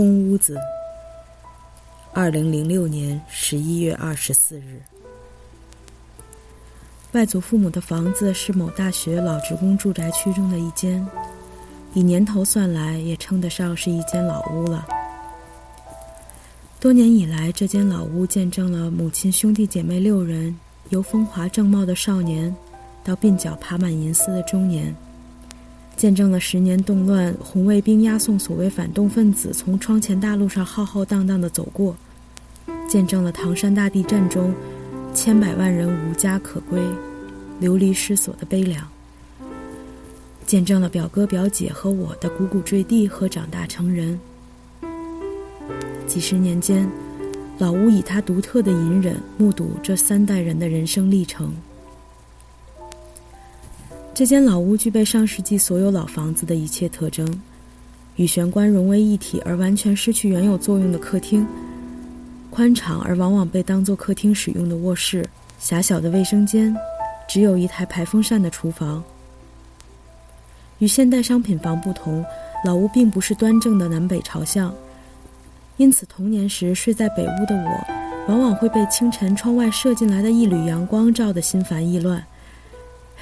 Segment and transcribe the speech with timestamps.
[0.00, 0.58] 空屋子。
[2.14, 4.80] 二零零六年十一月二十四日，
[7.12, 11.06] 外祖父母的房子是某大学老职工住宅区中的一间，
[11.92, 14.88] 以年头算来，也称得上是一间老屋了。
[16.80, 20.58] 多年以来，这间老屋见证了母亲兄弟姐妹六人
[20.88, 22.56] 由风华正茂的少年，
[23.04, 24.96] 到鬓角爬满银丝的中年。
[26.00, 31.94] 见证了十年动乱，红卫兵押送所谓反动分子从窗前大路上浩浩荡荡地走过；
[32.88, 34.50] 见证了唐山大地震中
[35.12, 36.80] 千百万人无家可归、
[37.58, 38.82] 流离失所的悲凉；
[40.46, 44.18] 见证了表哥表姐和我的呱呱坠地和长大成人。
[46.06, 46.90] 几十年间，
[47.58, 51.52] 老屋以他独特的隐忍，目睹这三代人的人生历程。
[54.20, 57.26] 这间老屋具备上世纪所有老房子的一切特征：
[58.16, 61.46] 与玄关融为一体而完全失去原有作用的客厅，
[62.50, 65.26] 宽敞而往往被当作客厅使用的卧室，
[65.58, 66.76] 狭小的卫生间，
[67.26, 69.02] 只有一台排风扇的厨房。
[70.80, 72.22] 与现代商品房不同，
[72.66, 74.70] 老屋并不是端正的南北朝向，
[75.78, 77.86] 因此童年时睡在北屋的我，
[78.28, 82.22] 往往会被清晨窗外射进来的一缕阳光照得心烦意乱。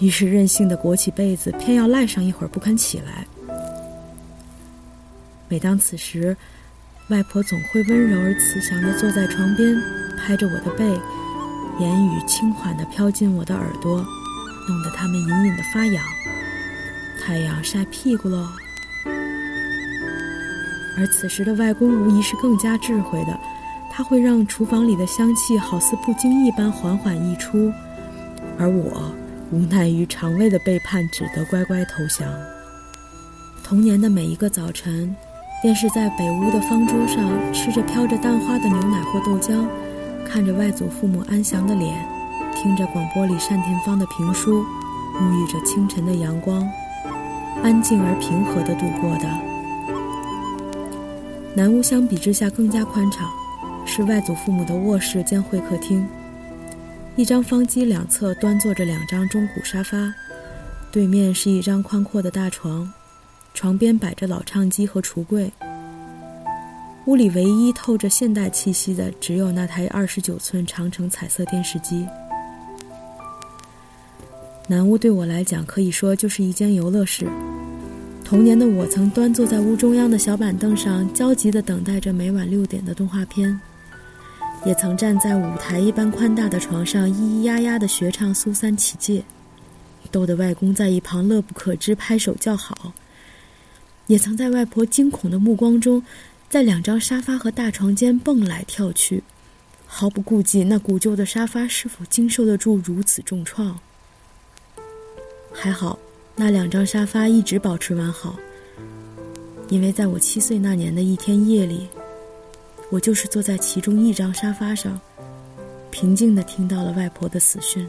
[0.00, 3.26] 于是任性的裹起被子，偏要赖上一会儿不肯起来。
[5.48, 6.36] 每当此时，
[7.08, 9.76] 外婆总会温柔而慈祥地坐在床边，
[10.16, 10.84] 拍着我的背，
[11.78, 13.96] 言语轻缓地飘进我的耳朵，
[14.68, 16.02] 弄得他们隐隐的发痒。
[17.22, 18.48] 太阳晒屁股喽。
[20.96, 23.38] 而此时的外公无疑是更加智慧的，
[23.90, 27.72] 他会让厨房里的香气好似不经意般缓缓溢出，
[28.58, 29.14] 而我。
[29.52, 32.28] 无奈于肠胃的背叛，只得乖乖投降。
[33.64, 35.14] 童年的每一个早晨，
[35.60, 39.66] 便是在北屋的方桌上吃着飘着蛋花的牛奶或豆浆，
[40.24, 42.06] 看着外祖父母安详的脸，
[42.54, 44.64] 听着广播里单田芳的评书，
[45.14, 46.68] 沐浴着清晨的阳光，
[47.64, 49.28] 安静而平和地度过的。
[51.56, 53.28] 南屋相比之下更加宽敞，
[53.84, 56.08] 是外祖父母的卧室兼会客厅。
[57.20, 60.10] 一张方机两侧端坐着两张中古沙发，
[60.90, 62.90] 对面是一张宽阔的大床，
[63.52, 65.52] 床边摆着老唱机和橱柜。
[67.04, 72.06] 屋里唯一透着现代气息的，只有那台二十九寸长城彩色电视机。
[74.66, 77.28] 南屋对我来讲，可以说就是一间游乐室。
[78.24, 83.60] 童年的我曾端坐在屋中央的小板凳上，焦急地等待着每晚六点的动画片。
[84.66, 89.20] 也曾站在舞台一般宽大的床上，咿咿呀呀地学唱《苏三起解》，
[90.10, 92.92] 逗得外公在一旁乐不可支，拍手叫好。
[94.06, 96.02] 也曾在外婆惊恐的目光中，
[96.50, 99.22] 在两张沙发和大床间蹦来跳去，
[99.86, 103.78] 毫不顾忌那古旧的沙发是否经受得住如此重创。
[105.52, 105.98] 还好，
[106.36, 108.36] 那两张沙发一直保持完好，
[109.70, 111.88] 因为在我七岁那年的一天夜里。
[112.90, 115.00] 我就是坐在其中一张沙发上，
[115.92, 117.86] 平静地听到了外婆的死讯。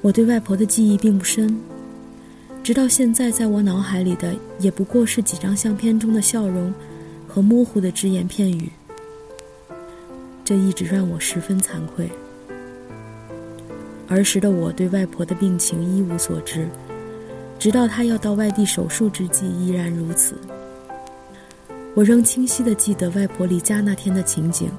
[0.00, 1.60] 我对外婆的记忆并不深，
[2.62, 6.72] 直到现在，在我脑海里的也不过是几张相片中的笑容
[7.26, 8.70] 和模糊的只言片语。
[10.44, 12.08] 这一直让我十分惭愧。
[14.08, 16.68] 儿时的我对外婆的病情一无所知，
[17.58, 20.36] 直到她要到外地手术之际，依然如此。
[21.94, 24.70] 我仍清晰地记得外婆离家那天的情景。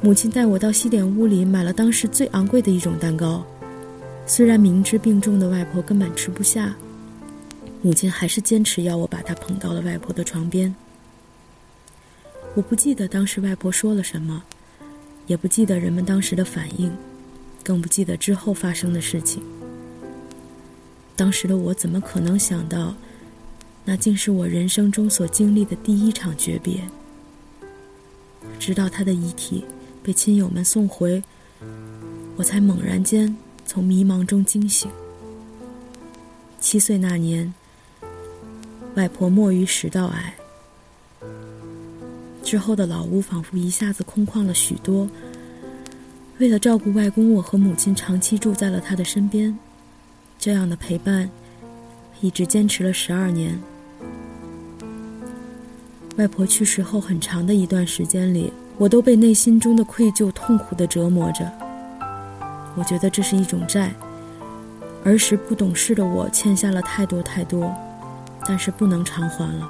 [0.00, 3.44] 母亲带我到西点屋里买了当时最昂贵的一种蛋糕，
[4.26, 6.74] 虽然明知病重的外婆根本吃不下，
[7.82, 10.74] 母亲还是坚持要我把它捧到了外婆的床边。
[12.54, 14.42] 我不记得当时外婆说了什么，
[15.26, 16.90] 也不记得人们当时的反应，
[17.62, 19.42] 更不记得之后发生的事情。
[21.16, 22.94] 当时的我怎么可能想到？
[23.84, 26.82] 那竟是我人生中所经历的第一场诀别。
[28.58, 29.64] 直到他的遗体
[30.02, 31.22] 被亲友们送回，
[32.36, 33.34] 我才猛然间
[33.66, 34.90] 从迷茫中惊醒。
[36.60, 37.52] 七岁那年，
[38.94, 40.34] 外婆没于食道癌。
[42.42, 45.08] 之后的老屋仿佛一下子空旷了许多。
[46.38, 49.56] 为了照顾外公，我和母亲长期住在了他的身边。
[50.38, 51.30] 这样的陪伴，
[52.20, 53.58] 一直坚持了十二年。
[56.16, 61.50] 外婆去世后很长的一段时间里，我都被内心中的愧疚痛苦的折磨着。
[62.76, 63.92] 我觉得这是一种债，
[65.04, 67.72] 儿时不懂事的我欠下了太多太多，
[68.46, 69.68] 但是不能偿还了。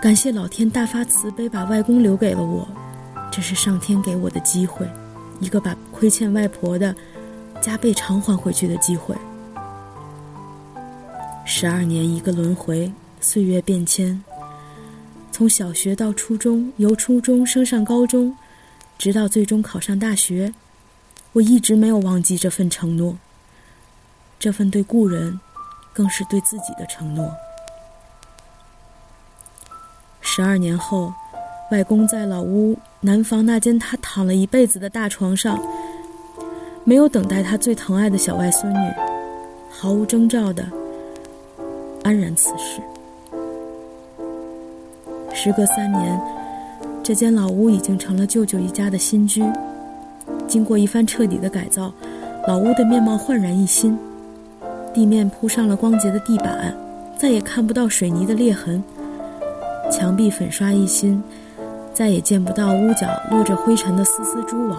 [0.00, 2.66] 感谢老天大发慈悲，把外公留给了我，
[3.30, 4.88] 这是上天给我的机会，
[5.40, 6.94] 一个把亏欠外婆的
[7.60, 9.14] 加倍偿还回去的机会。
[11.44, 12.90] 十二年一个轮回，
[13.20, 14.22] 岁月变迁，
[15.38, 18.36] 从小学到初中，由初中升上高中，
[18.98, 20.52] 直到最终考上大学，
[21.32, 23.16] 我一直没有忘记这份承诺。
[24.40, 25.38] 这份对故人，
[25.92, 27.32] 更是对自己的承诺。
[30.20, 31.14] 十二年后，
[31.70, 35.56] 外公在老屋南房那间他躺了一辈子的大床上，
[36.82, 38.92] 没有等待他最疼爱的小外孙女，
[39.70, 40.68] 毫无征兆的
[42.02, 42.82] 安然辞世。
[45.40, 46.20] 时隔三年，
[47.00, 49.40] 这间老屋已经成了舅舅一家的新居。
[50.48, 51.92] 经过一番彻底的改造，
[52.48, 53.96] 老屋的面貌焕然一新，
[54.92, 56.74] 地面铺上了光洁的地板，
[57.16, 58.82] 再也看不到水泥的裂痕。
[59.92, 61.22] 墙壁粉刷一新，
[61.94, 64.76] 再也见不到屋角落着灰尘的丝丝蛛网。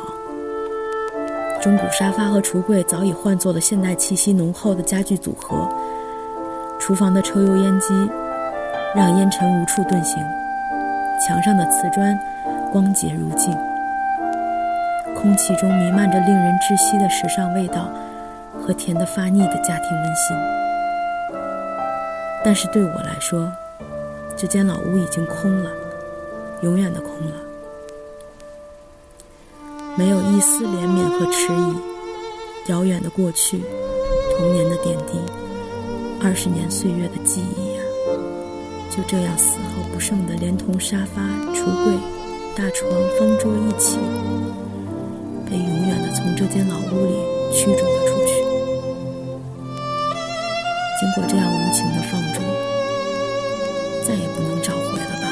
[1.61, 5.69] 中古沙发和橱柜早已换作了现代气息浓厚的家具组合。
[6.77, 7.93] 厨房的抽油烟机
[8.93, 10.21] 让烟尘无处遁形，
[11.19, 12.17] 墙上的瓷砖
[12.71, 13.55] 光洁如镜。
[15.15, 17.89] 空气中弥漫着令人窒息的时尚味道
[18.61, 20.37] 和甜得发腻的家庭温馨。
[22.43, 23.51] 但是对我来说，
[24.37, 25.69] 这间老屋已经空了，
[26.61, 27.35] 永远的空了，
[29.97, 31.89] 没有一丝怜悯和迟疑。
[32.71, 33.63] 遥远的过去，
[34.37, 35.19] 童年的点滴，
[36.21, 37.78] 二十年岁月的记忆，
[38.89, 41.21] 就这样丝毫不剩的连同沙发
[41.53, 41.93] 橱柜
[42.55, 43.97] 大床方桌一起
[45.49, 47.13] 被永远的从这间老屋里
[47.53, 48.33] 驱逐了出去。
[50.99, 52.41] 经过这样无情的放逐
[54.05, 55.28] 再也不能找回了吧。